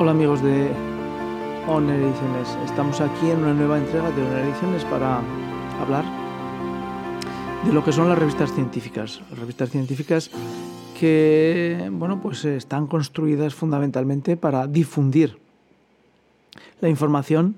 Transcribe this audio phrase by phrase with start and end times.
[0.00, 0.70] Hola amigos de
[1.66, 2.56] On Ediciones.
[2.64, 5.20] Estamos aquí en una nueva entrega de On Ediciones para
[5.80, 6.04] hablar
[7.66, 9.20] de lo que son las revistas científicas.
[9.36, 10.30] Revistas científicas
[11.00, 15.36] que, bueno, pues están construidas fundamentalmente para difundir
[16.80, 17.56] la información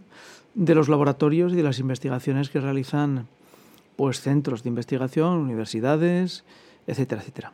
[0.54, 3.26] de los laboratorios y de las investigaciones que realizan
[3.96, 6.44] pues centros de investigación, universidades,
[6.86, 7.52] etcétera, etcétera.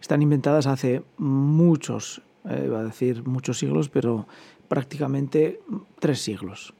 [0.00, 4.26] Están inventadas hace muchos eh, iba a decir muchos siglos, pero
[4.68, 5.60] prácticamente
[5.98, 6.74] tres siglos.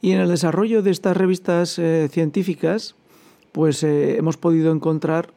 [0.00, 2.94] Y en el desarrollo de estas revistas eh, científicas,
[3.52, 5.32] pues eh, hemos podido encontrar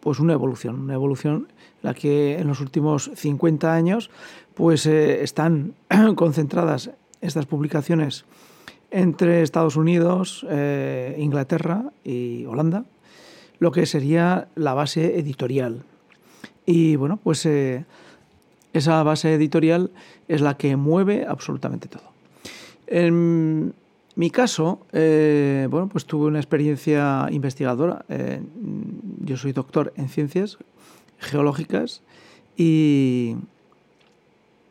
[0.00, 1.48] pues una evolución, una evolución
[1.82, 4.10] en la que en los últimos 50 años
[4.54, 5.74] pues están
[6.16, 8.24] concentradas estas publicaciones
[8.90, 10.44] entre Estados Unidos,
[11.16, 12.84] Inglaterra y Holanda,
[13.58, 15.84] lo que sería la base editorial.
[16.66, 17.46] Y bueno, pues
[18.72, 19.90] esa base editorial
[20.28, 22.10] es la que mueve absolutamente todo.
[22.86, 23.74] En
[24.16, 28.04] mi caso, eh, bueno, pues tuve una experiencia investigadora.
[28.08, 28.42] Eh,
[29.20, 30.58] yo soy doctor en ciencias
[31.18, 32.02] geológicas
[32.56, 33.36] y,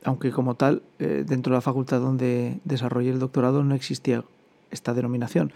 [0.03, 4.23] aunque como tal, eh, dentro de la facultad donde desarrollé el doctorado no existía
[4.71, 5.51] esta denominación,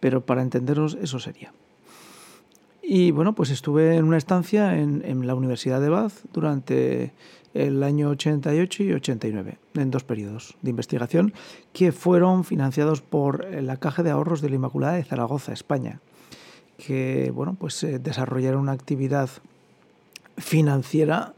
[0.00, 1.52] pero para entendernos eso sería.
[2.82, 7.12] Y bueno, pues estuve en una estancia en, en la Universidad de Bath durante
[7.56, 11.32] el año 88 y 89, en dos periodos de investigación
[11.72, 16.00] que fueron financiados por la Caja de Ahorros de la Inmaculada de Zaragoza, España,
[16.76, 19.30] que bueno, pues eh, desarrollaron una actividad
[20.36, 21.34] financiera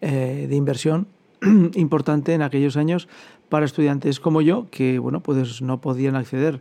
[0.00, 1.08] eh, de inversión
[1.74, 3.08] importante en aquellos años
[3.48, 6.60] para estudiantes como yo, que bueno, pues no podían acceder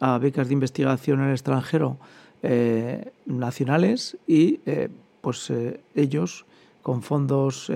[0.00, 1.96] a becas de investigación en el extranjero
[2.42, 4.60] eh, nacionales y
[5.20, 5.52] pues
[5.94, 6.44] ellos
[6.82, 7.70] con fondos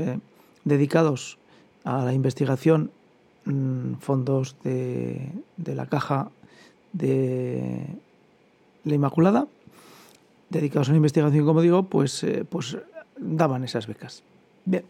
[0.67, 1.39] dedicados
[1.85, 2.91] a la investigación,
[3.47, 5.31] mm, fondos de,
[5.65, 6.29] la caja
[6.93, 7.87] de
[8.85, 9.47] la Inmaculada,
[10.51, 12.77] dedicados a la investigación, como digo, pues, eh, pues
[13.17, 14.23] daban esas becas.
[14.65, 14.85] Bien.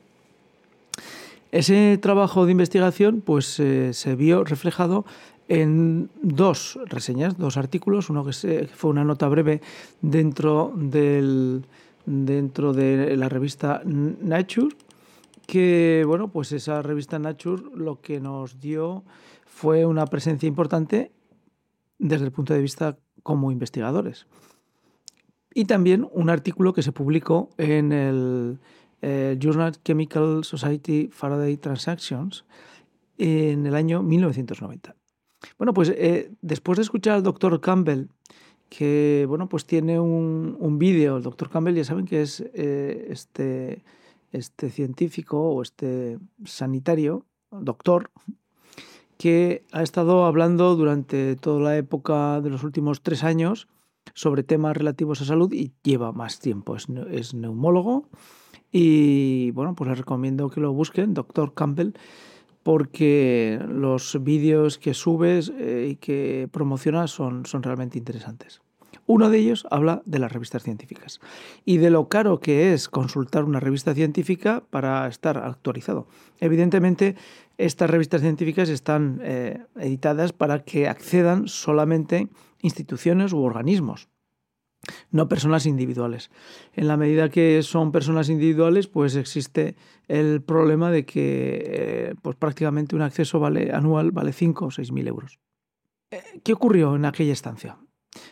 [1.52, 5.04] Ese trabajo de investigación pues, eh, se vio reflejado
[5.48, 9.60] en dos reseñas, dos artículos, uno que fue una nota breve
[10.00, 11.64] dentro, del,
[12.06, 14.74] dentro de la revista Nature
[15.46, 19.04] que bueno, pues esa revista Nature lo que nos dio
[19.46, 21.12] fue una presencia importante
[21.98, 24.26] desde el punto de vista como investigadores.
[25.54, 28.58] Y también un artículo que se publicó en el
[29.00, 32.44] eh, Journal Chemical Society Faraday Transactions
[33.16, 34.94] en el año 1990.
[35.58, 38.08] Bueno, pues eh, después de escuchar al doctor Campbell,
[38.68, 43.06] que bueno, pues tiene un, un vídeo, el doctor Campbell ya saben que es eh,
[43.10, 43.82] este
[44.36, 48.10] este científico o este sanitario, doctor,
[49.18, 53.68] que ha estado hablando durante toda la época de los últimos tres años
[54.14, 56.76] sobre temas relativos a salud y lleva más tiempo.
[56.76, 58.08] Es, neumólogo
[58.70, 61.92] y bueno, pues les recomiendo que lo busquen, doctor Campbell,
[62.62, 68.60] porque los vídeos que subes eh, y que promocionas son, son realmente interesantes.
[69.06, 71.20] Uno de ellos habla de las revistas científicas
[71.64, 76.08] y de lo caro que es consultar una revista científica para estar actualizado.
[76.40, 77.14] Evidentemente,
[77.56, 82.28] estas revistas científicas están eh, editadas para que accedan solamente
[82.60, 84.08] instituciones u organismos
[85.10, 86.30] no personas individuales.
[86.72, 89.76] En la medida que son personas individuales, pues existe
[90.08, 95.08] el problema de que eh, pues prácticamente un acceso anual vale 5 o 6 mil
[95.08, 95.40] euros.
[96.10, 97.78] Eh, ¿Qué ocurrió en aquella estancia?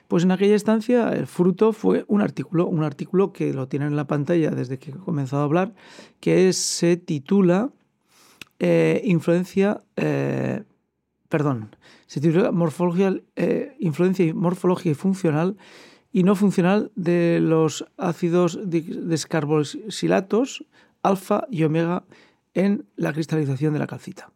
[0.09, 3.97] Pues en aquella estancia el fruto fue un artículo, un artículo que lo tienen en
[3.97, 5.75] la pantalla desde que he comenzado a hablar,
[6.21, 7.71] que se titula
[8.59, 10.65] eh, Influencia, eh,
[11.29, 15.57] perdón, se titula Morfología, eh, Influencia y funcional
[16.13, 20.65] y no funcional de los ácidos descarboxilatos
[21.03, 22.05] alfa y omega
[22.55, 24.31] en la cristalización de la calcita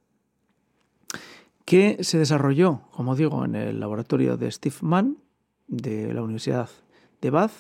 [1.69, 5.19] que se desarrolló, como digo, en el laboratorio de Steve Mann
[5.69, 6.69] de la Universidad
[7.21, 7.53] de Bath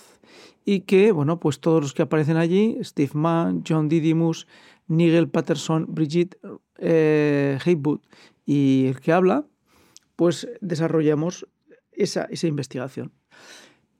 [0.64, 4.46] y que, bueno, pues todos los que aparecen allí, Steve Mann, John Didymus,
[4.86, 6.38] Nigel Patterson, Brigitte
[6.78, 8.00] eh, Haywood
[8.44, 9.46] y el que habla,
[10.16, 11.46] pues desarrollamos
[11.92, 13.12] esa, esa investigación.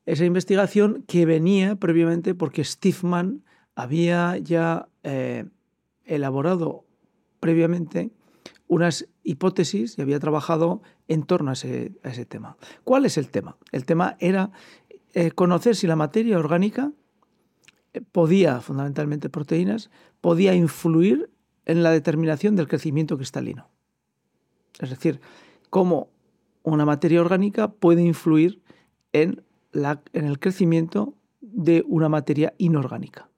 [0.06, 3.44] Esa investigación que venía previamente porque Steve Mann
[3.74, 5.44] había ya eh,
[6.04, 6.84] elaborado
[7.40, 8.10] previamente
[8.68, 12.56] unas hipótesis y había trabajado en torno a ese, tema.
[12.84, 13.56] ¿Cuál es el tema?
[13.72, 14.50] El tema era
[15.14, 16.92] eh, conocer si la materia orgánica
[17.94, 21.30] eh, podía, fundamentalmente proteínas, podía influir
[21.64, 23.68] en la determinación del crecimiento cristalino.
[24.78, 25.20] Es decir,
[25.70, 26.10] cómo
[26.62, 28.62] una materia orgánica puede influir
[29.12, 29.42] en,
[29.72, 33.28] en el crecimiento de una materia inorgánica.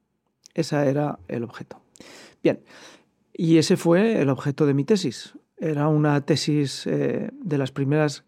[0.55, 1.81] Ese era el objeto.
[2.43, 2.61] Bien,
[3.43, 5.33] y ese fue el objeto de mi tesis.
[5.57, 8.23] Era una tesis eh, de las primeras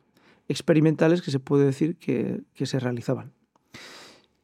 [0.49, 3.35] experimentales que se puede decir que, se realizaban.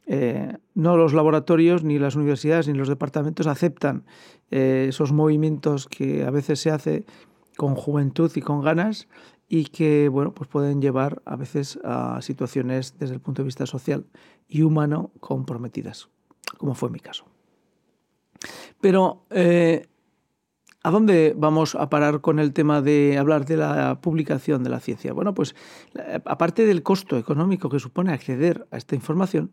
[0.04, 4.04] Eh, no los laboratorios, ni las universidades, ni los departamentos aceptan
[4.50, 7.06] eh, esos movimientos que a veces se hace
[7.56, 9.08] con juventud y con ganas
[9.48, 13.64] y que bueno, pues pueden llevar a veces a situaciones desde el punto de vista
[13.64, 14.04] social
[14.46, 16.10] y humano comprometidas,
[16.58, 17.24] como fue mi caso.
[18.82, 19.24] Pero
[20.84, 24.78] ¿A dónde vamos a parar con el tema de hablar de la publicación de la
[24.78, 25.12] ciencia?
[25.12, 25.56] Bueno, pues
[26.24, 29.50] aparte del costo económico que supone acceder a esta información,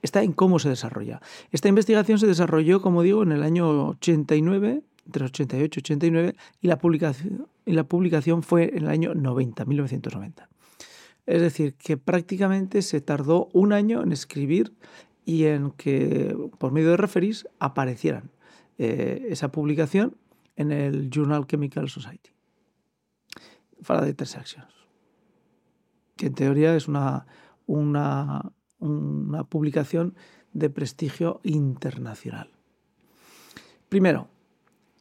[0.00, 1.20] está en cómo se desarrolla.
[1.50, 6.68] Esta investigación se desarrolló, como digo, en el año 89, entre 88 y 89, y
[6.68, 10.48] la publicación, y la publicación fue en el año 90, 1990.
[11.26, 14.72] Es decir, que prácticamente se tardó un año en escribir
[15.26, 18.30] y en que, por medio de referís, aparecieran
[18.78, 20.16] eh, esa publicación
[20.56, 22.30] en el Journal Chemical Society.
[23.82, 24.72] Faraday Transactions.
[26.16, 27.26] Que en teoría es una,
[29.48, 30.14] publicación
[30.52, 32.50] de prestigio internacional.
[33.88, 34.28] Primero,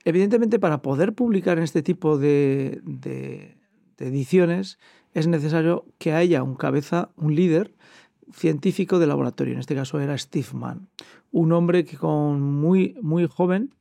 [0.04, 3.58] evidentemente para poder publicar en este tipo de, de,
[4.00, 4.80] ediciones
[5.14, 7.76] es necesario que haya un cabeza, un líder
[8.34, 9.54] científico de laboratorio.
[9.54, 10.90] En este caso era Steve Mann,
[11.32, 13.76] un hombre que con muy, muy joven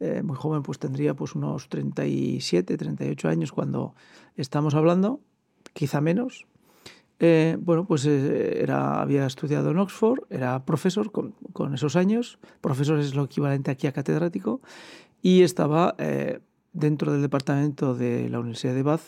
[0.00, 3.94] eh, muy joven, pues tendría pues unos 37, 38 años cuando
[4.36, 5.20] estamos hablando,
[5.72, 6.46] quizá menos.
[7.18, 13.00] Eh, bueno, pues eh, era, había estudiado en Oxford, era profesor con, esos años, profesor
[13.00, 14.60] es lo equivalente aquí a catedrático,
[15.20, 15.96] y estaba
[16.72, 19.02] dentro del departamento de la Universidad de Bath,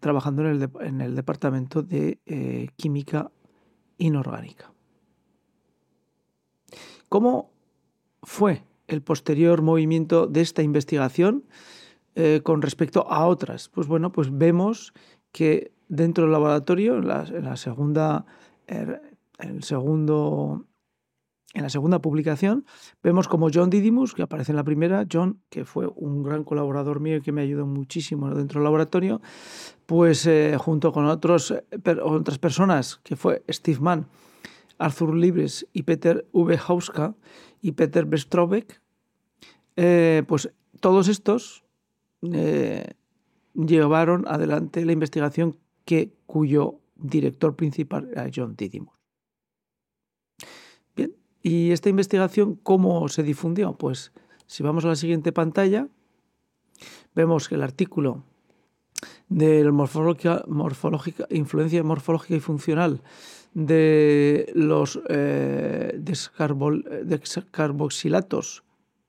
[0.00, 2.18] trabajando en el, en el, departamento de
[2.74, 3.30] química
[3.98, 4.72] inorgánica.
[7.08, 7.52] ¿Cómo
[8.24, 11.44] fue el posterior movimiento de esta investigación
[12.14, 13.68] eh, con respecto a otras?
[13.68, 14.92] Pues bueno, pues vemos
[15.32, 18.26] que dentro del laboratorio, en la, segunda,
[18.66, 19.02] er,
[19.38, 20.66] el segundo,
[21.54, 22.64] en la segunda publicación,
[23.02, 27.00] vemos como John Didymus, que aparece en la primera, John, que fue un gran colaborador
[27.00, 29.20] mío y que me ayudó muchísimo dentro del laboratorio,
[29.86, 31.54] pues eh, junto con otros,
[32.02, 34.06] otras personas, que fue Steve Mann,
[34.78, 36.58] Arthur Libres y Peter V.
[36.66, 37.14] Hauska
[37.60, 38.81] y Peter Bestrovek,
[39.76, 41.64] eh, pues todos estos
[42.22, 42.94] eh,
[43.54, 48.94] llevaron adelante la investigación que, cuyo director principal era John Didymus.
[50.94, 53.72] Bien, ¿y esta investigación cómo se difundió?
[53.74, 54.12] Pues
[54.46, 55.88] si vamos a la siguiente pantalla,
[57.14, 58.24] vemos que el artículo
[59.28, 60.44] de morfológica,
[61.30, 63.02] influencia morfológica y funcional
[63.54, 68.62] de los eh, descarboxilatos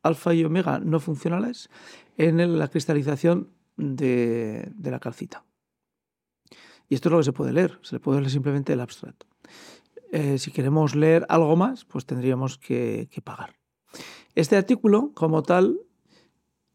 [0.03, 1.69] alfa y omega no funcionales
[2.17, 5.43] en la cristalización de, la calcita.
[6.89, 9.25] Y esto es lo que se puede leer, se puede leer simplemente el abstracto.
[10.11, 13.55] Eh, si queremos leer algo más, pues tendríamos que, pagar.
[14.35, 15.79] Este artículo, como tal,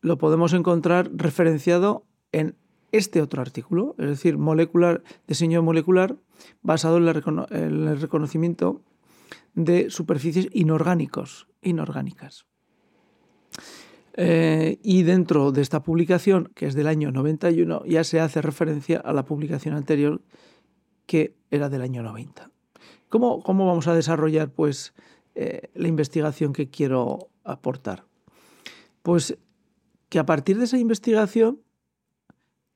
[0.00, 2.56] lo podemos encontrar referenciado en
[2.90, 6.16] este otro artículo, es decir, molecular, diseño molecular
[6.62, 7.06] basado en,
[7.50, 8.82] el reconocimiento
[9.54, 12.46] de superficies inorgánicos, inorgánicas.
[14.20, 18.98] Eh, y dentro de esta publicación, que es del año 91, ya se hace referencia
[18.98, 20.20] a la publicación anterior,
[21.06, 22.50] que era del año 90.
[23.10, 24.92] ¿Cómo, cómo vamos a desarrollar pues,
[25.36, 28.06] eh, la investigación que quiero aportar?
[29.02, 29.38] Pues
[30.08, 31.60] que a partir de esa investigación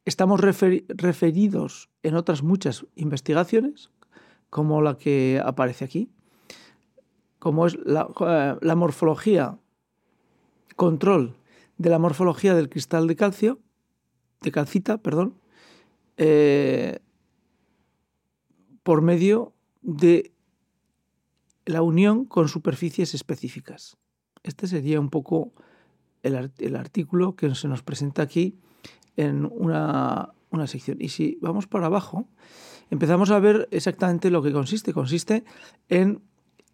[0.04, 3.90] estamos referidos en otras muchas investigaciones,
[4.48, 6.08] como la que aparece aquí,
[7.40, 9.58] como es la, eh, la morfología
[10.76, 11.36] control
[11.78, 13.60] de la morfología del cristal de calcio,
[14.40, 15.38] de calcita, perdón,
[16.16, 16.98] eh,
[18.82, 20.32] por medio de
[21.64, 23.96] la unión con superficies específicas.
[24.42, 25.52] Este sería un poco
[26.22, 28.58] el, el artículo que se nos presenta aquí
[29.16, 30.98] en una, una sección.
[31.00, 32.28] Y si vamos para abajo,
[32.90, 34.92] empezamos a ver exactamente lo que consiste.
[34.92, 35.44] Consiste
[35.88, 36.22] en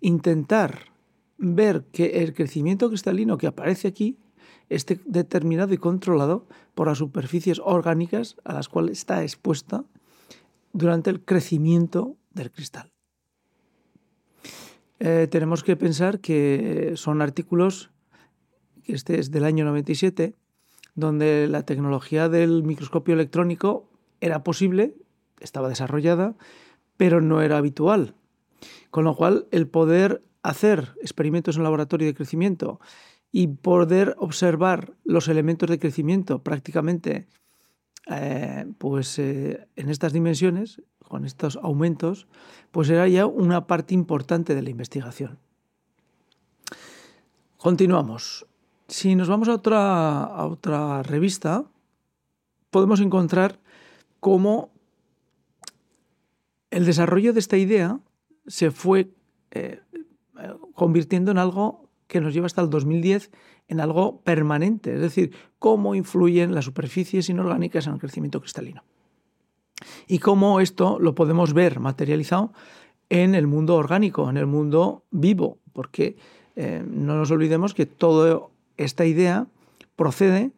[0.01, 0.93] intentar
[1.39, 4.19] ver que el crecimiento cristalino que aparece aquí
[4.69, 9.85] esté determinado y controlado por las superficies orgánicas a las cuales está expuesta
[10.73, 12.93] durante el crecimiento del cristal.
[15.01, 17.91] Eh, tenemos que pensar que son artículos,
[18.85, 20.35] que este es del año 97,
[20.95, 23.89] donde la tecnología del microscopio electrónico
[24.21, 24.95] era posible,
[25.41, 26.35] estaba desarrollada,
[26.97, 28.15] pero no era habitual.
[28.91, 32.81] Con lo cual, el poder hacer experimentos en laboratorio de crecimiento
[33.31, 37.29] y poder observar los elementos de crecimiento prácticamente
[38.07, 42.27] eh, pues, eh, en estas dimensiones, con estos aumentos,
[42.71, 45.39] pues era ya una parte importante de la investigación.
[47.59, 48.47] Continuamos.
[48.89, 51.65] Si nos vamos a otra, a otra revista,
[52.71, 53.61] podemos encontrar
[54.21, 54.71] cómo
[56.71, 58.01] el desarrollo de esta idea
[58.47, 59.11] se fue
[59.51, 59.81] eh,
[60.75, 63.31] convirtiendo en algo que nos lleva hasta el 2010
[63.69, 68.83] en algo permanente, es decir, cómo influyen las superficies inorgánicas en el crecimiento cristalino.
[70.07, 72.53] Y cómo esto lo podemos ver materializado
[73.11, 76.17] en el mundo orgánico, en el mundo vivo, porque
[76.57, 79.47] eh, no nos olvidemos que toda esta idea
[79.97, 80.53] procede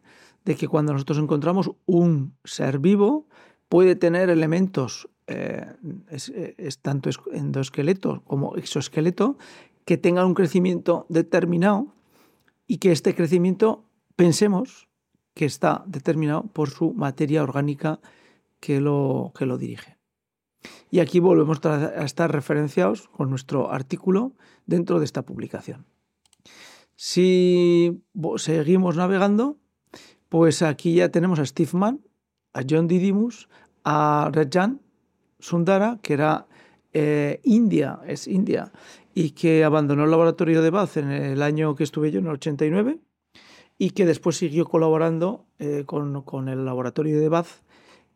[0.45, 3.27] de que cuando nosotros encontramos un ser vivo,
[3.69, 5.65] puede tener elementos eh,
[6.09, 9.37] es, tanto endoesqueleto como exoesqueleto
[9.85, 11.93] que tengan un crecimiento determinado
[12.67, 13.85] y que este crecimiento
[14.15, 14.87] pensemos
[15.33, 17.99] que está determinado por su materia orgánica
[18.59, 19.97] que lo, que lo dirige.
[20.89, 24.33] Y aquí volvemos a estar referenciados con nuestro artículo
[24.65, 25.85] dentro de esta publicación.
[26.95, 28.03] Si
[28.37, 29.57] seguimos navegando,
[30.29, 32.01] pues aquí ya tenemos a Steve Mann,
[32.53, 33.49] a John Didymus,
[33.83, 34.81] a Rajan
[35.39, 36.47] Sundara, que era
[36.93, 38.71] eh, India, es India,
[39.13, 42.33] y que abandonó el laboratorio de Bath en el año que estuve yo, en el
[42.33, 42.99] 89,
[43.77, 47.47] y que después siguió colaborando eh, con, el laboratorio de Bath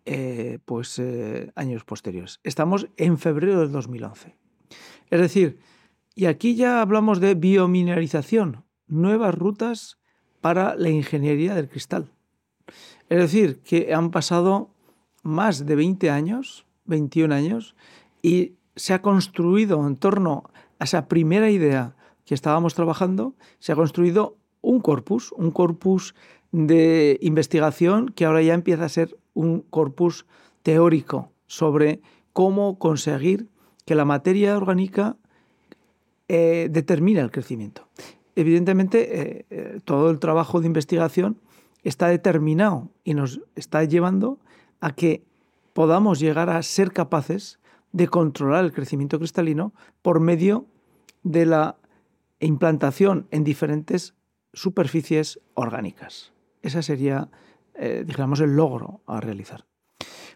[0.06, 1.02] eh, pues,
[1.56, 2.40] años posteriores.
[2.44, 4.36] Estamos en febrero del 2011.
[5.10, 5.60] Es decir,
[6.16, 10.00] y aquí ya hablamos de biomineralización, nuevas rutas
[10.40, 12.12] para la ingeniería del cristal.
[13.10, 14.70] Es decir, que han pasado
[15.24, 17.75] más de 20 años, 21 años,
[18.22, 23.75] y se ha construido en torno a esa primera idea que estábamos trabajando, se ha
[23.75, 26.15] construido un corpus, un corpus
[26.51, 30.25] de investigación que ahora ya empieza a ser un corpus
[30.63, 32.01] teórico sobre
[32.34, 33.48] cómo conseguir
[33.86, 35.17] que la materia orgánica
[36.27, 37.88] eh, determine el crecimiento.
[38.36, 41.38] Evidentemente, eh, eh, todo el trabajo de investigación
[41.84, 44.39] está determinado y nos está llevando
[44.82, 45.24] a que
[45.74, 47.60] podamos llegar a ser capaces
[47.96, 50.66] de controlar el crecimiento cristalino por medio
[51.24, 51.78] de la
[52.42, 54.16] implantación en diferentes
[54.52, 56.34] superficies orgánicas.
[56.62, 57.30] Ese sería,
[57.74, 59.64] eh, digamos, el logro a realizar.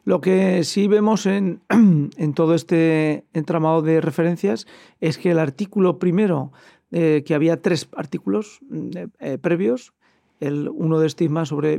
[0.05, 1.61] Lo que sí vemos en,
[2.33, 4.65] todo este entramado de referencias
[5.01, 6.53] es que el artículo primero,
[6.91, 8.61] eh, que había tres artículos
[9.19, 9.91] eh, previos,
[10.39, 11.77] el, uno de Stigma sobre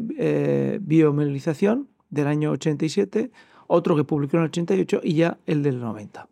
[0.79, 3.31] biomineralización del año 87,
[3.71, 6.29] otro que publicó en el 88 y ya el del 90.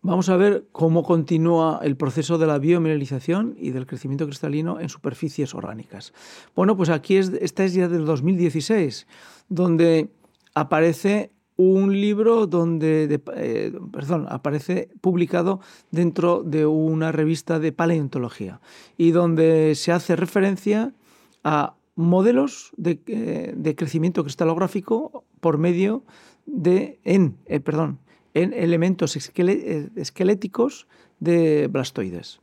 [0.00, 4.88] Vamos a ver cómo continúa el proceso de la biomineralización y del crecimiento cristalino en
[4.88, 6.14] superficies orgánicas.
[6.54, 9.08] Bueno, pues aquí es, esta es ya del 2016,
[9.48, 10.08] donde
[10.54, 15.58] aparece un libro donde, eh, perdón, aparece publicado
[15.90, 18.60] dentro de una revista de paleontología
[18.96, 20.94] y donde se hace referencia
[21.42, 26.04] a modelos de, eh, crecimiento cristalográfico por medio
[26.46, 27.98] de, en, eh, perdón,
[28.34, 30.86] en elementos esqueléticos
[31.18, 32.40] de blastoides.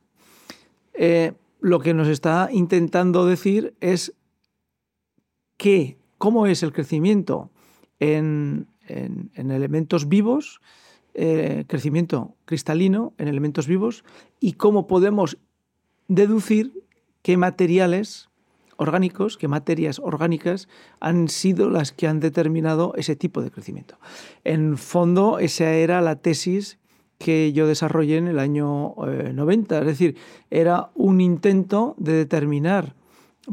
[1.61, 4.13] lo que nos está intentando decir es
[5.57, 7.49] que, cómo es el crecimiento
[7.99, 8.67] en,
[9.35, 10.59] elementos vivos,
[11.13, 14.03] eh, crecimiento cristalino en elementos vivos,
[14.41, 15.37] y cómo podemos
[16.09, 16.83] deducir
[17.21, 18.29] qué materiales
[18.77, 20.67] orgánicos, qué materias orgánicas
[20.99, 23.97] han sido las que han determinado ese tipo de crecimiento.
[24.43, 26.77] En fondo, esa era la tesis
[27.17, 30.17] que yo desarrollé en el año 90, eh, es decir,
[30.49, 32.95] era un intento de determinar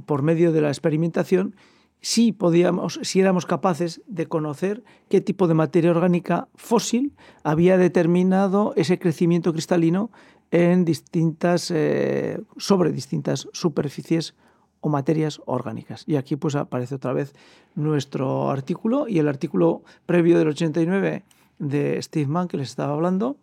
[0.07, 1.55] por medio de la experimentación
[2.03, 7.13] si podíamos, si éramos capaces de conocer qué tipo de materia orgánica fósil
[7.45, 10.11] había determinado ese crecimiento cristalino
[10.51, 14.35] en distintas, eh, sobre distintas superficies
[14.83, 16.05] o materias orgánicas.
[16.07, 17.33] Y aquí pues aparece otra vez
[17.75, 21.23] nuestro artículo y el artículo previo del 89
[21.59, 23.37] de Steve Mann que les estaba hablando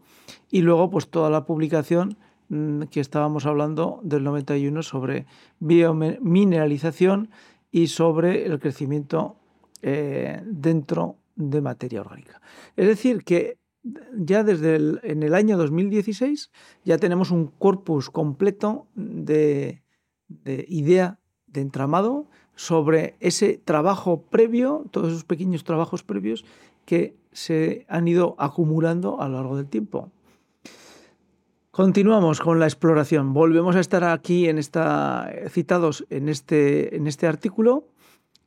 [0.51, 2.17] y luego pues toda la publicación
[2.50, 5.25] mm, que estábamos hablando del 91 sobre
[5.60, 7.29] biomineralización
[7.72, 9.38] y sobre el crecimiento
[9.81, 12.41] eh, dentro de materia orgánica.
[12.75, 13.58] Es decir, que
[14.13, 16.51] ya desde el, en el año 2016
[16.84, 19.84] ya tenemos un corpus completo de,
[20.27, 21.19] de idea
[21.51, 22.25] de entramado
[22.55, 26.45] sobre ese trabajo previo, todos esos pequeños trabajos previos
[26.85, 30.11] que se han ido acumulando a lo largo del tiempo.
[31.71, 33.33] Continuamos con la exploración.
[33.33, 37.85] Volvemos a estar aquí en esta, citados en este, en este artículo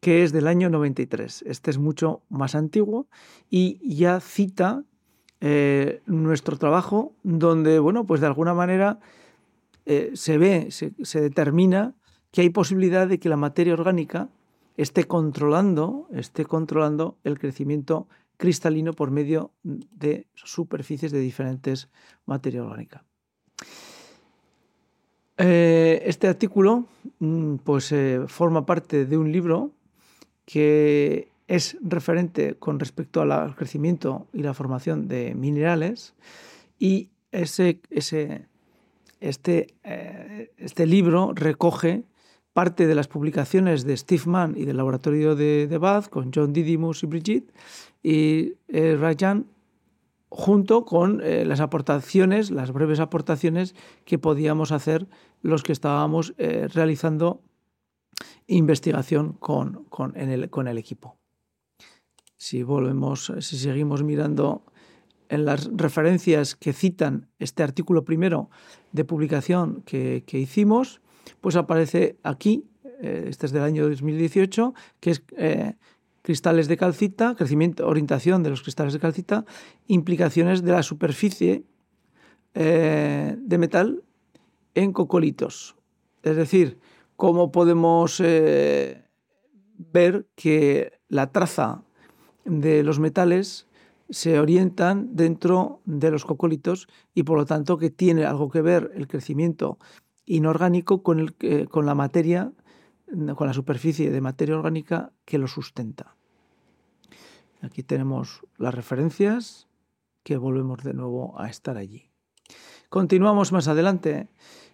[0.00, 1.44] que es del año 93.
[1.46, 3.06] Este es mucho más antiguo
[3.48, 4.82] y ya cita
[5.40, 8.98] eh, nuestro trabajo donde, bueno, pues de alguna manera
[9.86, 11.94] eh, se ve, se, se, determina
[12.32, 14.28] que hay posibilidad de que la materia orgánica
[14.76, 18.08] esté controlando, esté controlando el crecimiento
[18.38, 21.88] cristalino por medio de superficies de diferentes
[22.26, 23.04] materia orgánica.
[25.38, 26.86] Eh, este artículo
[27.18, 29.70] mm, pues, eh, forma parte de un libro
[30.44, 36.14] que es referente con respecto al crecimiento y la formación de minerales
[36.78, 38.46] y ese, ese,
[39.20, 42.04] este, eh, este libro recoge
[42.52, 46.52] parte de las publicaciones de Steve Mann y del laboratorio de, de Bath con John
[46.52, 47.52] Didymus y Brigitte
[48.02, 49.46] y eh, Rajan
[50.28, 53.74] junto con eh, las aportaciones, las breves aportaciones
[54.06, 55.06] que podíamos hacer
[55.42, 57.42] los que estábamos eh, realizando
[58.46, 61.18] investigación con, con, el, con, el, equipo.
[62.38, 64.64] Si volvemos, si seguimos mirando
[65.28, 68.48] en las referencias que citan este artículo primero
[68.92, 71.01] de publicación que, que hicimos,
[71.40, 72.64] pues aparece aquí,
[73.00, 75.22] este es del año 2018, que es
[76.22, 79.44] cristales de calcita, crecimiento, orientación de los cristales de calcita,
[79.88, 81.64] implicaciones de la superficie
[82.54, 84.04] eh, de metal
[84.74, 85.76] en cocolitos.
[86.22, 86.78] Es decir,
[87.16, 89.04] cómo podemos eh,
[89.76, 91.82] ver que la traza
[92.44, 93.66] de los metales
[94.10, 98.92] se orientan dentro de los cocolitos y por lo tanto que tiene algo que ver
[98.94, 99.78] el crecimiento
[100.24, 102.52] inorgánico con, el, eh, con la materia
[103.36, 106.16] con la superficie de materia orgánica que lo sustenta.
[107.60, 109.68] Aquí tenemos las referencias
[110.22, 112.10] que volvemos de nuevo a estar allí.
[112.88, 114.28] Continuamos más adelante.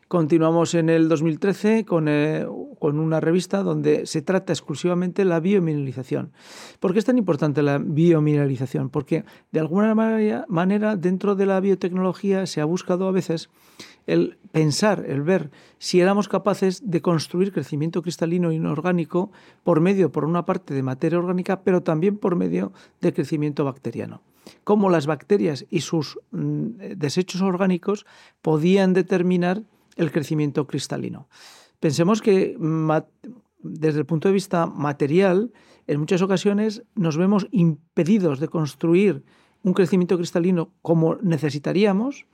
[0.09, 2.47] Continuamos en el 2013 con, eh,
[2.79, 6.33] con, una revista donde se trata exclusivamente la biomineralización.
[6.81, 8.89] ¿Por qué es tan importante la biomineralización?
[8.89, 9.95] Porque de alguna
[10.49, 13.51] manera dentro de la biotecnología se ha buscado a veces
[14.09, 19.31] el pensar, el ver si éramos capaces de construir crecimiento cristalino inorgánico
[19.63, 24.23] por medio, por una parte, de materia orgánica, pero también por medio de crecimiento bacteriano.
[24.65, 28.07] Cómo las bacterias y sus mm, desechos orgánicos
[28.41, 29.63] podían determinar
[29.97, 31.29] el crecimiento cristalino.
[31.79, 32.57] Pensemos que
[33.63, 35.53] desde el punto de vista material,
[35.87, 39.23] en muchas ocasiones nos vemos impedidos de construir
[39.63, 42.27] un crecimiento cristalino como necesitaríamos,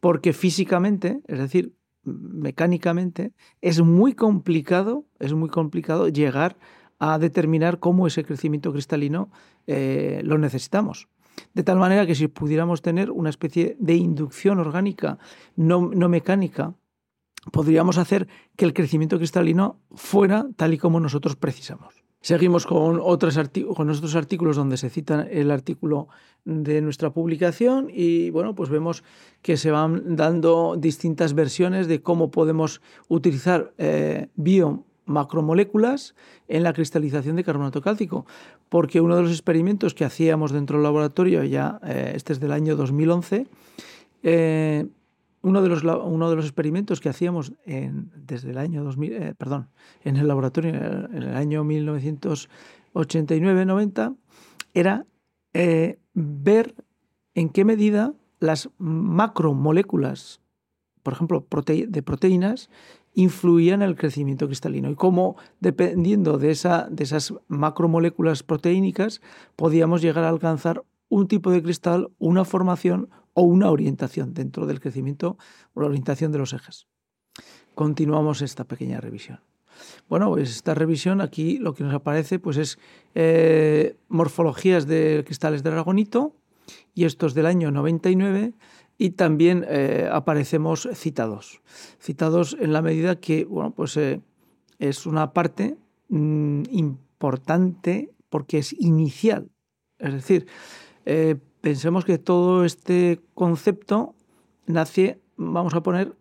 [0.00, 6.56] porque físicamente, es decir, mecánicamente, es muy complicado, es muy complicado llegar
[6.98, 9.30] a determinar cómo ese crecimiento cristalino
[9.66, 11.08] eh, lo necesitamos.
[11.52, 15.18] De tal manera que si pudiéramos tener una especie de inducción orgánica
[15.56, 16.74] no, no mecánica,
[17.50, 22.03] podríamos hacer que el crecimiento cristalino fuera tal y como nosotros precisamos.
[22.24, 23.38] Seguimos con, otros
[23.76, 26.08] con otros artículos donde se cita el artículo
[26.46, 29.04] de nuestra publicación y bueno, pues vemos
[29.42, 36.14] que se van dando distintas versiones de cómo podemos utilizar eh, biomacromoléculas
[36.48, 38.24] en la cristalización de carbonato cálcico,
[38.70, 42.52] porque uno de los experimentos que hacíamos dentro del laboratorio, ya eh, este es del
[42.52, 43.46] año 2011,
[44.22, 44.86] eh,
[45.44, 49.68] uno de los, uno de los experimentos que hacíamos desde el año 2000, eh, perdón,
[50.02, 54.16] en el laboratorio en el, año 1989-90
[54.72, 55.04] era
[55.52, 56.74] eh, ver
[57.34, 60.40] en qué medida las macromoléculas,
[61.02, 62.70] por ejemplo, de proteínas,
[63.12, 69.20] influían en el crecimiento cristalino y cómo, dependiendo de, esa, de esas macromoléculas proteínicas,
[69.56, 74.80] podíamos llegar a alcanzar un tipo de cristal, una formación o una orientación dentro del
[74.80, 75.36] crecimiento
[75.74, 76.86] o la orientación de los ejes.
[77.74, 79.40] Continuamos esta pequeña revisión.
[80.08, 82.78] Bueno, pues esta revisión aquí lo que nos aparece pues es
[83.14, 86.36] eh, morfologías de cristales de aragonito
[86.94, 88.54] y estos del año 99
[88.96, 91.60] y también eh, aparecemos citados.
[92.00, 94.20] Citados en la medida que bueno, pues, eh,
[94.78, 95.76] es una parte
[96.08, 99.50] mm, importante porque es inicial.
[99.98, 100.46] Es decir,
[101.64, 104.14] pensemos que todo este concepto
[104.66, 106.14] nace, vamos a poner,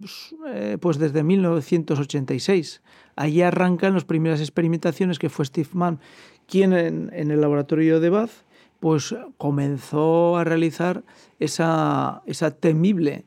[0.00, 2.82] pues, eh, pues desde 1986.
[3.14, 6.00] Allí arrancan las primeras experimentaciones que fue Steve Mann
[6.48, 8.32] quien en, el laboratorio de Bath
[8.80, 11.04] pues comenzó a realizar
[11.38, 12.24] esa,
[12.58, 13.26] temible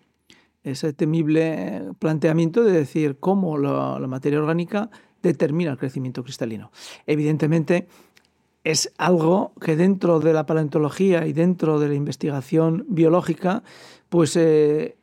[0.63, 4.89] ese temible planteamiento de decir cómo la, materia orgánica
[5.23, 6.71] determina el crecimiento cristalino.
[7.05, 7.87] Evidentemente,
[8.67, 13.63] es algo que dentro de la paleontología y dentro de la investigación biológica,
[14.09, 14.97] pues eh,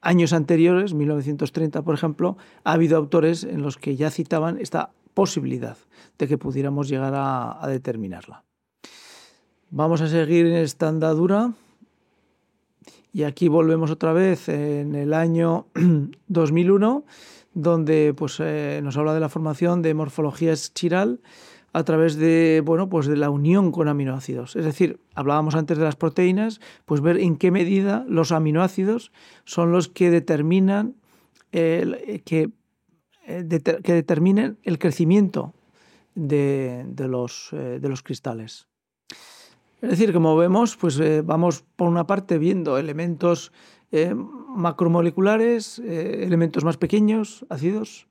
[0.00, 5.76] años anteriores, 1930 por ejemplo, ha habido autores en los que ya citaban esta posibilidad
[6.18, 8.42] de que pudiéramos llegar a, determinarla.
[9.70, 11.52] Vamos a seguir en esta andadura.
[13.12, 15.66] Y aquí volvemos otra vez en el año
[16.26, 17.04] 2001,
[17.54, 21.20] donde pues, eh, nos habla de la formación de morfologías chiral
[21.76, 24.56] a través de, bueno, pues de la unión con aminoácidos.
[24.56, 29.12] Es decir, hablábamos antes de las proteínas, pues ver en qué medida los aminoácidos
[29.44, 30.96] son los que determinan
[31.52, 32.50] el, que,
[33.26, 33.46] eh,
[33.84, 35.52] que determinen el crecimiento
[36.14, 38.68] de, de, los, eh, de los cristales.
[39.82, 43.52] Es decir, como vemos, pues eh, vamos por una parte viendo elementos
[43.92, 48.08] eh, macromoleculares, eh, elementos más pequeños, ácidos,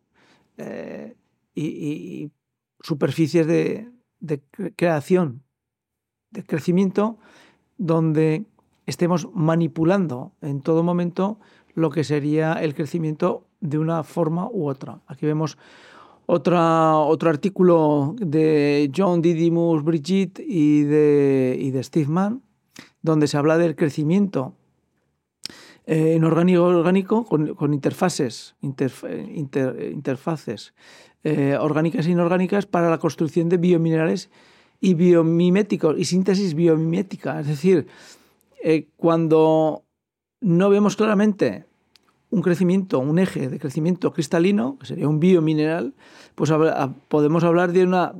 [1.56, 2.32] y,
[2.86, 3.90] superficies de,
[4.76, 5.44] creación,
[6.30, 7.18] de crecimiento,
[7.78, 8.46] donde
[8.86, 11.40] estemos manipulando en todo momento
[11.74, 15.02] lo que sería el crecimiento de una forma u otra.
[15.08, 15.58] Aquí vemos
[16.28, 22.44] otro artículo de John Didymus Brigitte y de, y de Steve Mann,
[23.02, 24.54] donde se habla del crecimiento
[25.88, 30.74] eh, en orgánico orgánico con, interfaces, interfaces
[31.26, 34.30] eh, orgánicas e inorgánicas para la construcción de biominerales
[34.80, 37.40] y biomiméticos y síntesis biomimética.
[37.40, 37.88] Es decir,
[38.64, 39.86] eh, cuando
[40.40, 41.66] no vemos claramente
[42.30, 45.96] un crecimiento, un eje de crecimiento cristalino, que sería un biomineral,
[46.36, 46.54] pues
[47.08, 48.14] podemos hablar de una,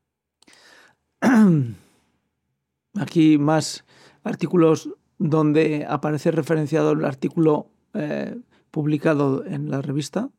[3.00, 3.86] Aquí más
[4.24, 8.36] artículos donde aparece referenciado el artículo eh,
[8.72, 10.30] publicado en la revista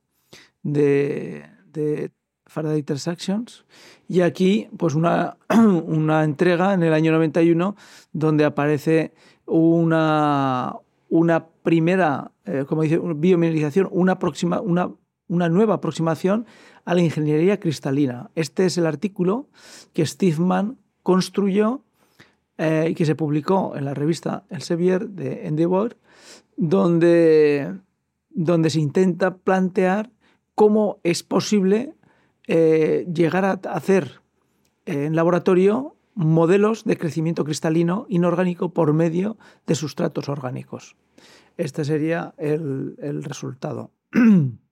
[0.62, 2.10] de, de
[2.46, 3.64] Faraday Transactions.
[4.08, 7.76] Y aquí, pues una, una, entrega en el año 91
[8.12, 9.14] donde aparece
[9.46, 10.76] una,
[11.08, 14.18] una primera, eh, como dice, biomineralización, una,
[14.62, 14.90] una,
[15.28, 16.46] una nueva aproximación
[16.84, 18.30] a la ingeniería cristalina.
[18.34, 19.48] Este es el artículo
[19.92, 21.82] que Steve Mann construyó
[22.58, 25.96] eh, y que se publicó en la revista Elsevier de Endeavour,
[26.56, 27.74] donde,
[28.30, 30.10] donde se intenta plantear
[30.54, 31.94] cómo es posible
[32.46, 34.20] eh, llegar a hacer
[34.86, 40.96] en laboratorio modelos de crecimiento cristalino inorgánico por medio de sustratos orgánicos.
[41.56, 43.92] Este sería el, el resultado.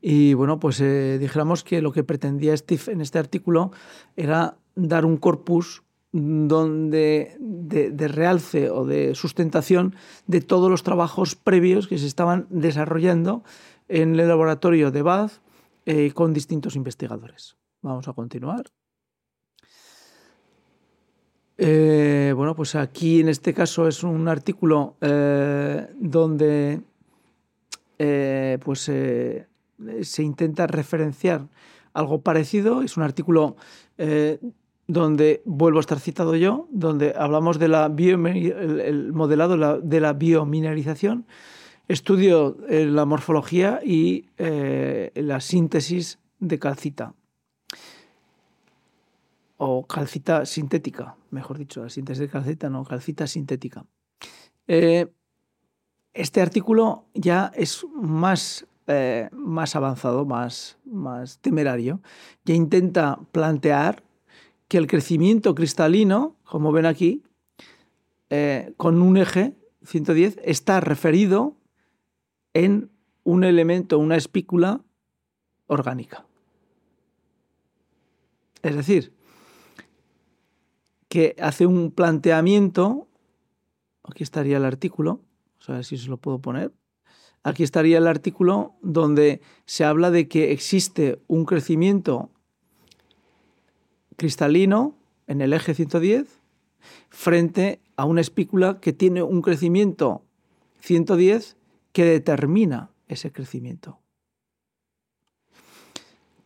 [0.00, 3.72] Y bueno, pues eh, dijéramos que lo que pretendía Steve en este artículo
[4.16, 9.94] era dar un corpus donde de, realce o de sustentación
[10.26, 13.42] de todos los trabajos previos que se estaban desarrollando
[13.88, 15.32] en el laboratorio de Bath
[15.84, 17.56] eh, con distintos investigadores.
[17.82, 18.64] Vamos a continuar.
[21.60, 26.80] Eh, bueno, pues aquí en este caso es un artículo eh, donde
[27.98, 31.48] eh, pues se intenta referenciar
[31.92, 32.82] algo parecido.
[32.82, 33.56] Es un artículo
[34.86, 40.00] donde vuelvo a estar citado yo, donde hablamos de la el, el, modelado la, de
[40.00, 41.26] la biomineralización,
[41.88, 47.14] estudio la morfología y la síntesis de calcita
[49.58, 53.84] o calcita sintética, mejor dicho, la síntesis de calcita, no, calcita sintética.
[54.66, 55.06] Eh,
[56.14, 62.00] este artículo ya es más eh, más avanzado, más, más temerario,
[62.46, 64.02] que intenta plantear
[64.66, 67.22] que el crecimiento cristalino, como ven aquí,
[68.30, 71.54] eh, con un eje 110, está referido
[72.54, 72.90] en
[73.24, 74.80] un elemento, una espícula
[75.66, 76.24] orgánica.
[78.62, 79.12] Es decir,
[81.08, 83.08] que hace un planteamiento,
[84.04, 85.20] aquí estaría el artículo,
[85.66, 86.72] a ver si se lo puedo poner,
[87.42, 92.30] Aquí estaría el artículo donde se habla de que existe un crecimiento
[94.16, 96.26] cristalino en el eje 110
[97.08, 100.24] frente a una espícula que tiene un crecimiento
[100.80, 101.56] 110
[101.92, 103.98] que determina ese crecimiento.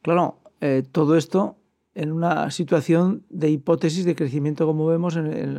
[0.03, 1.57] Claro, eh, todo esto
[1.95, 5.55] en una situación de hipótesis de crecimiento como vemos en,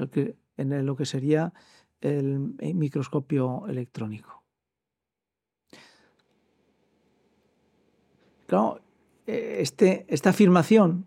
[0.86, 1.54] lo que sería
[2.02, 4.44] el microscopio electrónico.
[8.48, 8.82] Claro,
[9.26, 11.06] este, esta afirmación,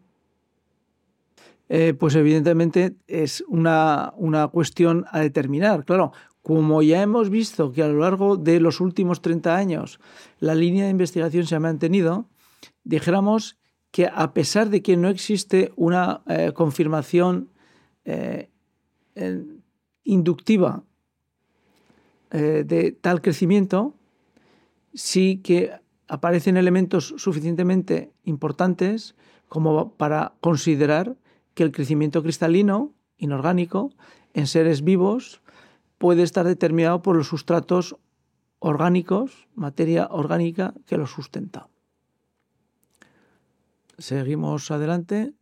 [1.99, 5.85] pues evidentemente es una, una cuestión a determinar.
[5.85, 6.13] Claro,
[6.47, 9.99] como ya hemos visto que a lo largo de los últimos 30 años
[10.39, 12.29] la línea de investigación se ha mantenido,
[12.85, 13.57] dijéramos
[13.97, 17.49] que a pesar de que no existe una eh, confirmación
[18.05, 18.51] eh,
[20.05, 20.85] inductiva
[22.31, 23.95] eh, de tal crecimiento,
[24.93, 25.73] sí que
[26.09, 29.15] aparecen elementos suficientemente importantes
[29.49, 31.17] como para considerar
[31.55, 33.95] que el crecimiento cristalino inorgánico
[34.35, 35.41] en seres vivos
[35.97, 37.97] puede estar determinado por los sustratos
[38.59, 41.71] orgánicos, materia orgánica que los sustenta.
[43.99, 45.35] Seguimos adelante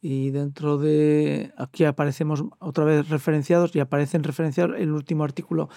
[0.00, 5.68] y dentro de aquí aparecemos otra vez referenciados y aparecen referenciados el último artículo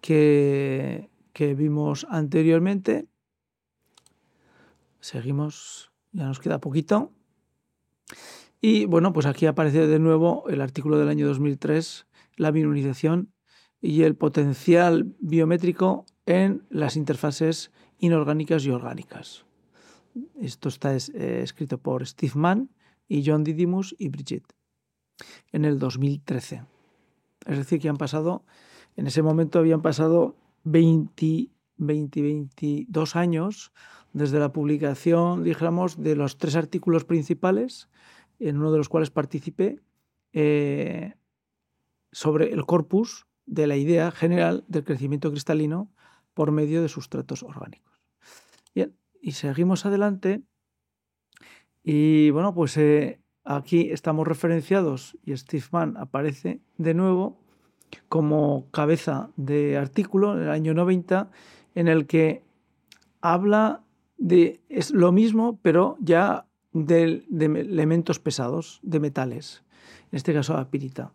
[0.00, 3.06] que, que vimos anteriormente.
[5.00, 7.12] Seguimos, ya nos queda poquito.
[8.60, 12.06] Y bueno, pues aquí aparece de nuevo el artículo del año 2003
[12.36, 13.32] la mineralización
[13.80, 19.44] y el potencial biométrico en las interfaces inorgánicas y orgánicas.
[20.40, 22.70] Esto está eh, escrito por Steve Mann
[23.08, 24.54] y John Didymus y Brigitte
[25.52, 26.64] en el 2013.
[27.46, 28.44] Es decir, que han pasado,
[28.96, 33.72] en ese momento habían pasado 20, 20 22 años
[34.12, 37.88] desde la publicación, dijéramos, de los tres artículos principales,
[38.38, 39.80] en uno de los cuales participé,
[40.32, 41.14] eh,
[42.12, 45.90] sobre el corpus de la idea general del crecimiento cristalino
[46.32, 48.00] por medio de sustratos orgánicos.
[48.74, 50.42] Bien, y seguimos adelante.
[51.82, 57.40] Y bueno, pues eh, aquí estamos referenciados y Steve Mann aparece de nuevo
[58.08, 61.30] como cabeza de artículo en el año 90
[61.74, 62.42] en el que
[63.20, 63.82] habla
[64.18, 69.64] de es lo mismo, pero ya de, elementos pesados, de metales,
[70.12, 71.12] en este caso la pirita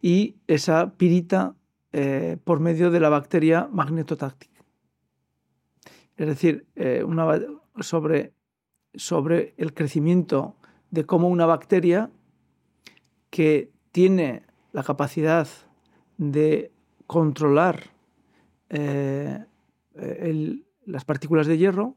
[0.00, 1.56] y esa pirita
[1.92, 4.53] eh, por medio de la bacteria magnetotáctica.
[6.16, 7.40] Es decir, eh, una,
[7.80, 8.34] sobre,
[8.94, 10.56] sobre el crecimiento
[10.90, 12.10] de cómo una bacteria
[13.30, 15.48] que tiene la capacidad
[16.16, 16.72] de
[17.06, 17.90] controlar
[18.68, 19.44] eh,
[20.86, 21.96] las partículas de hierro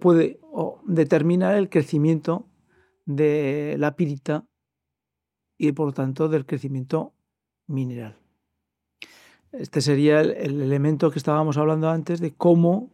[0.00, 0.38] puede
[0.84, 2.46] determinar el crecimiento
[3.04, 4.46] de la pirita
[5.58, 7.14] y por lo tanto del crecimiento
[7.66, 8.21] mineral.
[9.52, 12.88] Este sería el, elemento que estábamos hablando antes de cómo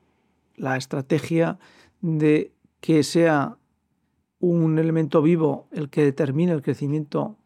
[0.57, 1.59] la estrategia
[2.01, 3.57] de que sea
[4.41, 7.37] un elemento vivo el que determine el crecimiento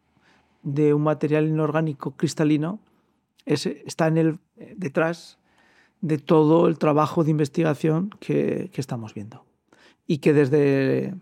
[0.63, 2.79] de un material inorgánico cristalino
[3.45, 4.39] está en el,
[4.75, 5.37] detrás
[6.01, 9.45] de todo el trabajo de investigación que, estamos viendo.
[10.07, 11.13] Y que desde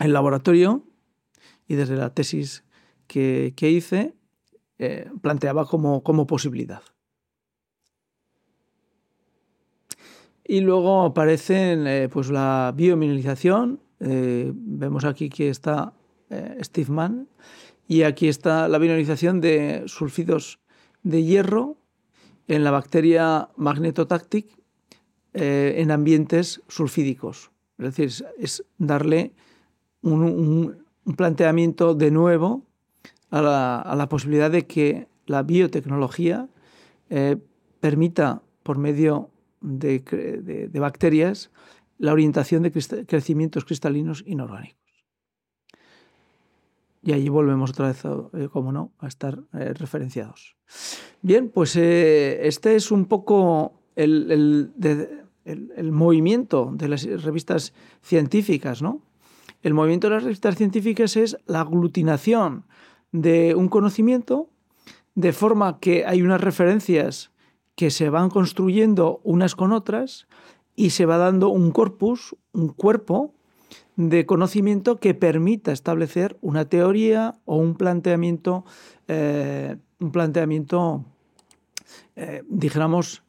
[0.00, 0.84] el laboratorio
[1.66, 2.64] y desde la tesis
[3.06, 4.14] que, hice
[4.78, 6.82] eh, planteaba como posibilidad.
[10.48, 13.80] Y luego aparece eh, pues la biomineralización.
[14.00, 15.92] Eh, vemos aquí que está
[16.60, 17.28] Steve Mann.
[17.88, 20.58] Y aquí está la mineralización de sulfidos
[21.02, 21.76] de hierro
[22.48, 24.48] en la bacteria magnetotáctic
[25.32, 27.50] en ambientes sulfídicos.
[27.78, 29.34] Es decir, es darle
[30.02, 30.84] un
[31.16, 32.66] planteamiento de nuevo
[33.30, 36.48] a la, posibilidad de que la biotecnología
[37.10, 37.36] eh,
[37.80, 41.50] permita, por medio de, bacterias,
[41.98, 42.72] la orientación de
[43.06, 44.76] crecimientos cristalinos inorgánicos.
[47.02, 50.56] Y allí volvemos otra vez, eh, como no, a estar eh, referenciados.
[51.22, 54.72] Bien, pues este es un poco el,
[55.44, 59.02] el, movimiento de las revistas científicas, ¿no?
[59.62, 62.64] El movimiento de las revistas científicas es la aglutinación
[63.12, 64.50] de un conocimiento,
[65.14, 67.30] de forma que hay unas referencias
[67.76, 70.26] que se van construyendo unas con otras
[70.74, 73.34] y se va dando un corpus, un cuerpo
[73.96, 78.64] de conocimiento que permita establecer una teoría o un planteamiento,
[79.08, 81.04] eh, un planteamiento,
[82.16, 83.22] eh, dijéramos,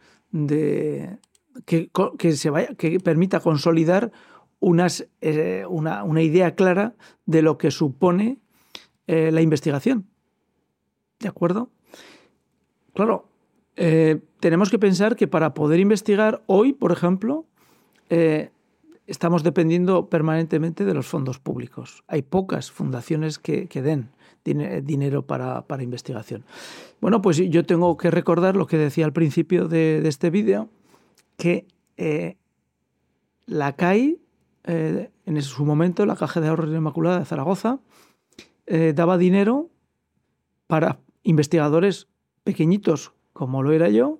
[1.65, 4.11] que, se vaya, que permita consolidar
[4.59, 8.39] unas, eh, una, una, idea clara de lo que supone
[9.07, 10.07] eh, la investigación.
[11.19, 11.71] ¿De acuerdo?
[12.93, 13.26] Claro,
[13.77, 17.45] eh, tenemos que pensar que para poder investigar hoy, por ejemplo,
[18.09, 18.49] eh,
[19.05, 22.03] estamos dependiendo permanentemente de los fondos públicos.
[22.07, 24.09] Hay pocas fundaciones que, den
[24.43, 26.43] dinero para, investigación.
[27.01, 30.69] Bueno, pues yo tengo que recordar lo que decía al principio de, este vídeo,
[31.37, 32.37] que eh,
[33.45, 34.19] la CAI,
[34.63, 37.79] en su momento, la Caja de Ahorros Inmaculada de Zaragoza,
[38.95, 39.69] daba dinero
[40.67, 42.07] para investigadores
[42.43, 44.19] pequeñitos, como lo era yo,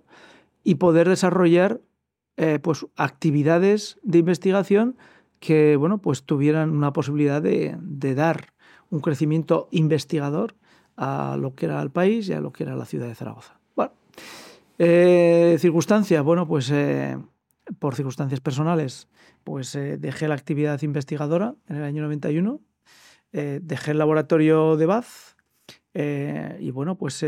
[0.64, 1.82] y poder desarrollar
[2.38, 4.96] eh, pues, actividades de investigación
[5.40, 7.76] que bueno, pues, tuvieran una posibilidad de,
[8.14, 8.54] dar
[8.92, 10.54] un crecimiento investigador
[10.98, 13.60] a lo que era el país y a lo que era la ciudad de Zaragoza.
[13.76, 13.94] Bueno,
[14.78, 17.18] eh, circunstancias, bueno, pues eh,
[17.80, 19.08] por circunstancias personales,
[19.44, 22.62] pues dejé la actividad investigadora en el año 91,
[23.32, 25.08] dejé el laboratorio de Bath
[25.94, 27.24] y bueno, pues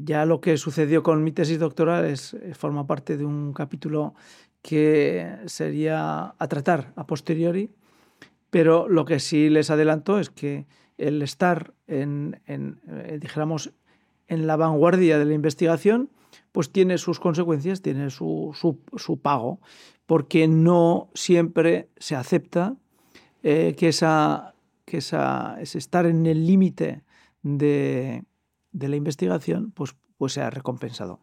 [0.00, 4.14] ya lo que sucedió con mi tesis doctoral es, eh, forma parte de un capítulo
[4.62, 7.70] que sería a tratar a posteriori,
[8.50, 10.66] pero lo que sí les adelanto es que
[10.98, 13.20] el estar en, eh,
[14.28, 16.10] en la vanguardia de la investigación,
[16.52, 19.60] pues tiene sus consecuencias, tiene su, su, pago,
[20.06, 22.76] porque no siempre se acepta
[23.42, 27.02] eh, que, esa, que esa, ese estar en el límite
[27.42, 28.24] de,
[28.72, 31.20] de la investigación, pues, pues se ha recompensado.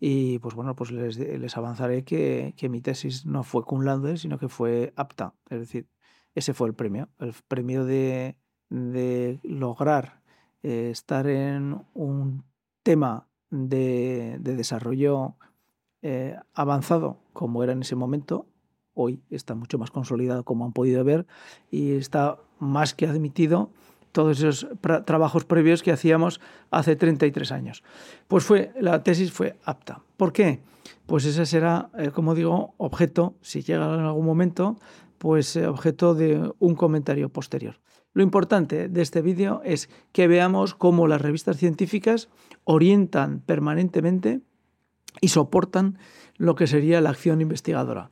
[0.00, 4.16] Y pues bueno, pues les, les avanzaré que, que, mi tesis no fue cum laude,
[4.16, 5.34] sino que fue apta.
[5.50, 5.88] Es decir,
[6.34, 8.36] ese fue el premio, el premio de,
[8.70, 10.22] de lograr
[10.62, 12.44] eh, estar en un
[12.82, 15.34] tema de, de desarrollo
[16.02, 18.46] eh, avanzado como era en ese momento.
[18.94, 21.26] Hoy está mucho más consolidado, como han podido ver,
[21.70, 23.70] y está más que admitido
[24.18, 24.66] todos esos
[25.04, 26.40] trabajos previos que hacíamos
[26.72, 27.84] hace 33 años.
[28.26, 30.02] Pues fue, la tesis fue apta.
[30.16, 30.58] ¿Por qué?
[31.06, 34.76] Pues ese será, eh, como digo, objeto, si llega en algún momento,
[35.18, 37.78] pues eh, objeto de un comentario posterior.
[38.12, 42.28] Lo importante de este vídeo es que veamos cómo las revistas científicas
[42.64, 44.40] orientan permanentemente
[45.20, 45.96] y soportan
[46.38, 48.10] lo que sería la acción investigadora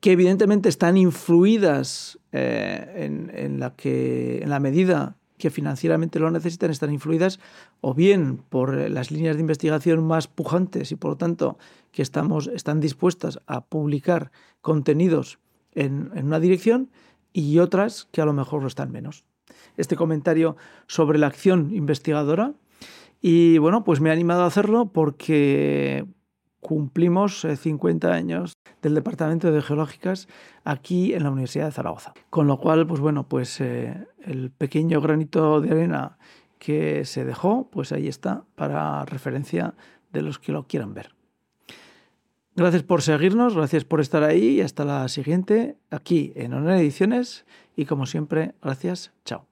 [0.00, 6.70] que evidentemente están influidas eh, en, la que, en la medida que financieramente lo necesitan
[6.70, 7.40] están influidas
[7.80, 11.58] o bien por las líneas de investigación más pujantes y por lo tanto
[11.90, 15.40] que estamos, están dispuestas a publicar contenidos
[15.74, 16.90] en, en una dirección
[17.32, 19.24] y otras que a lo mejor lo están menos.
[19.76, 22.54] Este comentario sobre la acción investigadora
[23.20, 26.06] y bueno, pues me ha animado a hacerlo porque
[26.60, 30.28] cumplimos 50 eh, años del Departamento de Geológicas
[30.64, 32.12] aquí en la Universidad de Zaragoza.
[32.30, 36.18] Con lo cual, pues bueno, pues eh, el pequeño granito de arena
[36.58, 39.74] que se dejó, pues ahí está para referencia
[40.12, 41.14] de los que lo quieran ver.
[42.56, 47.46] Gracias por seguirnos, gracias por estar ahí y hasta la siguiente aquí en Honor Ediciones
[47.76, 49.49] y como siempre, gracias, chao.